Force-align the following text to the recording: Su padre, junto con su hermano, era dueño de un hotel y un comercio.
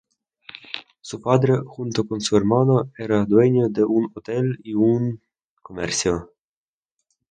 Su 1.01 1.21
padre, 1.21 1.57
junto 1.63 2.07
con 2.07 2.21
su 2.21 2.35
hermano, 2.35 2.91
era 2.97 3.23
dueño 3.23 3.69
de 3.69 3.83
un 3.83 4.11
hotel 4.15 4.57
y 4.63 4.73
un 4.73 5.21
comercio. 5.61 6.31